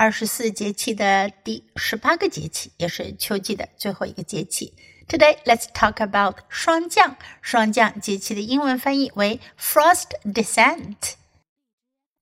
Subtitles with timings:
[0.00, 4.74] 二十四节气的第十八个节气，也是秋季的最后一个节气。
[5.08, 7.16] Today, let's talk about 霜降。
[7.40, 11.14] 霜降节气的英文翻译为 frost descent。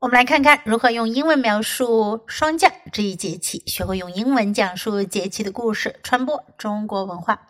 [0.00, 7.48] 我们来看看如何用英文描述霜降这一节气，学会用英文讲述节气的故事，传播中国文化。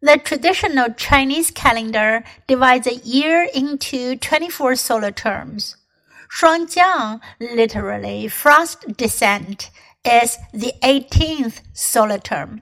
[0.00, 5.72] The traditional Chinese calendar divides a year into 24 solar terms.
[6.29, 9.69] Shuangjiang, literally frost descent,
[10.03, 12.61] is the 18th solar term.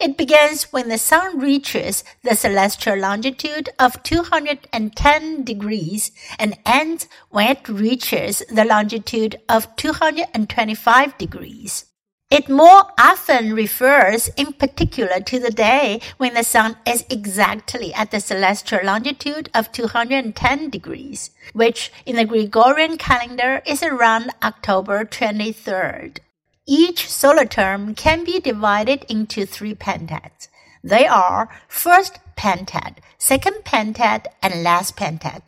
[0.00, 7.48] It begins when the sun reaches the celestial longitude of 210 degrees and ends when
[7.48, 11.86] it reaches the longitude of 225 degrees.
[12.34, 18.10] It more often refers in particular to the day when the sun is exactly at
[18.10, 26.18] the celestial longitude of 210 degrees, which in the Gregorian calendar is around October 23rd.
[26.66, 30.48] Each solar term can be divided into three pentads.
[30.82, 35.42] They are first pentad, second pentad, and last pentad.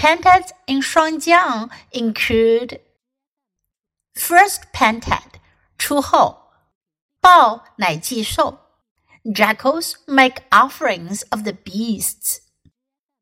[0.00, 2.80] Pentads in Shuangjiang include
[4.14, 5.34] first pentad,
[5.79, 6.51] 出后，
[7.19, 8.59] 豹乃祭兽，
[9.23, 12.39] jackals make offerings of the beasts.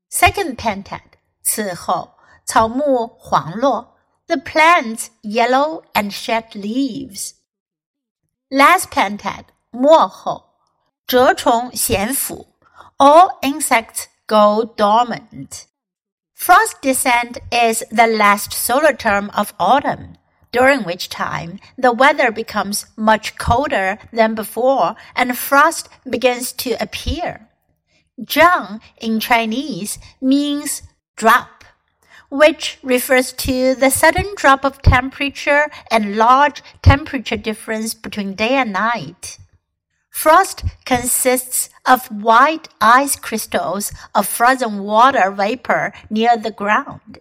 [0.09, 1.01] Second pentad
[1.41, 7.33] 此后，草木黄落，the plants yellow and shed leaves.
[8.49, 10.55] Last pentad 末后，
[11.07, 12.55] 蛰虫咸腐，
[12.97, 15.63] all insects go dormant.
[16.35, 20.15] Frost descent is the last solar term of autumn
[20.52, 27.48] during which time the weather becomes much colder than before and frost begins to appear.
[28.20, 30.82] Jiang in Chinese means
[31.16, 31.64] drop,
[32.30, 38.72] which refers to the sudden drop of temperature and large temperature difference between day and
[38.72, 39.38] night.
[40.10, 47.20] Frost consists of white ice crystals of frozen water vapor near the ground.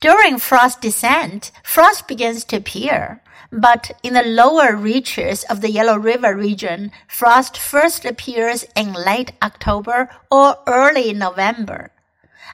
[0.00, 5.96] During frost descent, frost begins to appear, but in the lower reaches of the Yellow
[5.96, 11.92] River region, frost first appears in late October or early November.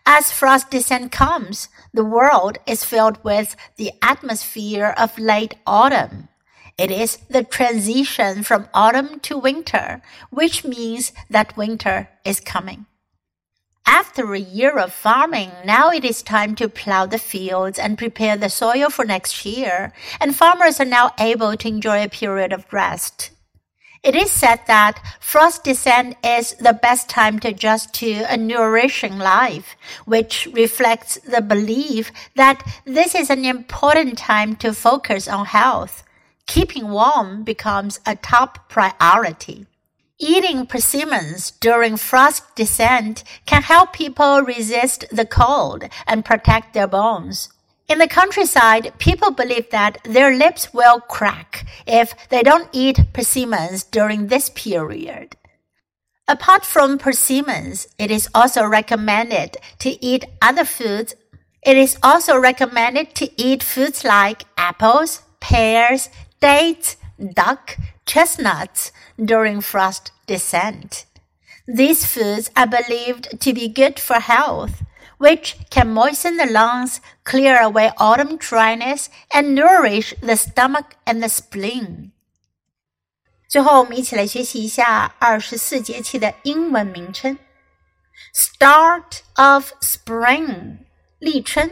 [0.07, 6.29] As frost descent comes, the world is filled with the atmosphere of late autumn.
[6.79, 10.01] It is the transition from autumn to winter,
[10.31, 12.87] which means that winter is coming.
[13.87, 18.37] After a year of farming, now it is time to plow the fields and prepare
[18.37, 22.73] the soil for next year, and farmers are now able to enjoy a period of
[22.73, 23.31] rest.
[24.03, 29.19] It is said that frost descent is the best time to adjust to a nourishing
[29.19, 36.03] life, which reflects the belief that this is an important time to focus on health.
[36.47, 39.67] Keeping warm becomes a top priority.
[40.25, 47.49] Eating persimmons during frost descent can help people resist the cold and protect their bones.
[47.89, 53.83] In the countryside, people believe that their lips will crack if they don't eat persimmons
[53.83, 55.37] during this period.
[56.29, 61.17] Apart from persimmons, it is also recommended to eat other foods.
[61.65, 66.11] It is also recommended to eat foods like apples, pears,
[66.41, 66.97] dates,
[67.35, 71.06] duck, chestnuts during frost descent.
[71.68, 74.84] These foods are believed to be good for health,
[75.18, 81.28] which can moisten the lungs, clear away autumn dryness, and nourish the stomach and the
[81.28, 82.12] spleen.
[83.50, 87.38] 最后，我们一起来学习一下二十四节气的英文名称。
[88.34, 90.80] Start of spring，
[91.20, 91.72] 立春。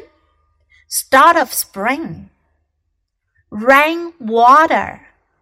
[0.90, 5.00] Start of spring。Rain water，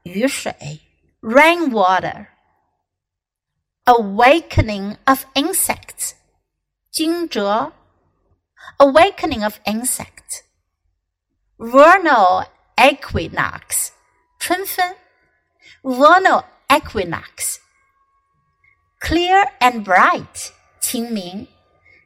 [0.09, 0.81] 雨水
[1.21, 2.29] （rainwater）。
[3.85, 6.15] Awakening of insects，
[6.91, 7.73] 惊蛰
[8.79, 10.43] Awakening of insects.
[11.59, 12.47] Vernal
[12.77, 13.93] equinox,
[14.39, 14.97] 春分
[15.83, 17.59] Vernal equinox.
[19.01, 20.51] Clear and bright,
[20.81, 21.47] 清明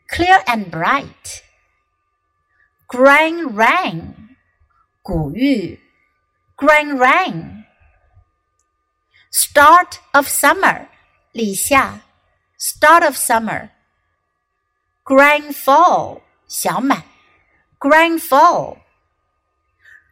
[0.08, 1.42] Clear and bright.
[2.86, 4.36] Grain rain,
[5.02, 5.80] 谷雨
[6.56, 7.61] Grain rain.
[9.34, 10.88] Start of summer,
[12.58, 13.70] start of summer.
[15.04, 17.02] Grain full, 小满。
[17.80, 18.76] Grain full.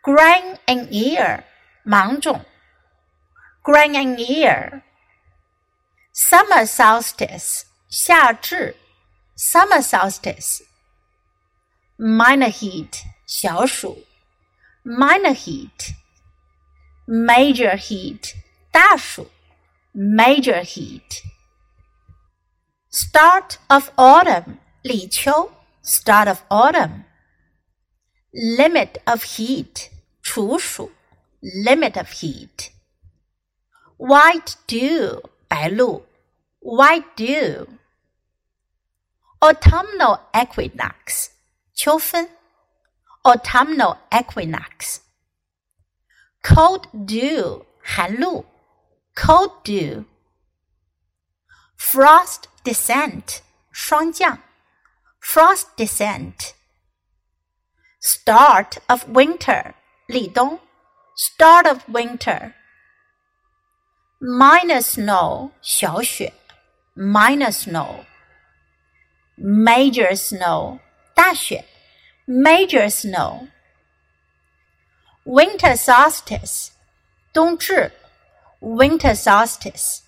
[0.02, 1.44] Grain in ear,
[1.84, 2.46] 芒种。
[3.62, 4.82] Grain in ear.
[6.14, 7.67] Summer solstice,
[9.37, 10.62] Summer solstice.
[11.99, 13.05] Minor heat,
[14.82, 15.93] Minor heat.
[17.06, 18.34] Major heat.
[18.71, 19.30] 大暑
[19.94, 21.24] major heat.
[22.92, 25.51] Start of autumn 立秋
[25.83, 27.03] start of autumn.
[28.31, 29.89] Limit of heat
[30.21, 30.92] 处暑
[31.42, 32.71] limit of heat.
[33.97, 36.06] White dew 白露
[36.59, 37.68] white dew.
[39.39, 41.30] Autumnal equinox
[41.74, 42.30] 秋分
[43.24, 45.00] autumnal equinox.
[46.42, 48.45] Cold dew 寒露
[49.20, 50.06] cold dew,
[51.76, 54.38] frost descent, 霜降,
[55.20, 56.55] frost descent,
[58.00, 59.75] start of winter,
[60.08, 60.58] 立冬,
[61.14, 62.55] start of winter,
[64.19, 66.32] minor snow, 小雪,
[66.96, 68.05] Minor snow,
[69.38, 70.81] major snow,
[71.14, 71.64] 大雪,
[72.26, 73.49] major snow,
[75.25, 76.70] winter solstice,
[77.34, 77.93] 冬至。
[78.59, 80.01] winter solstice.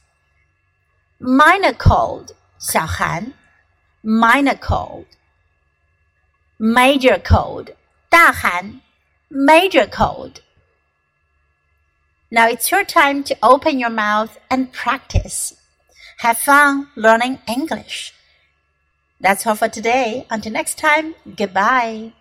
[1.20, 3.34] Minor cold 小寒
[4.02, 5.06] minor cold.
[6.58, 7.76] Major cold
[8.10, 8.82] 大寒
[9.30, 10.42] major cold.
[12.30, 15.56] Now it's your time to open your mouth and practice.
[16.20, 18.14] Have fun learning English.
[19.20, 20.26] That's all for today.
[20.30, 22.14] Until next time, goodbye.